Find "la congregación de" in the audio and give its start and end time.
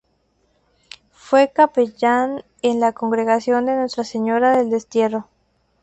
2.73-3.75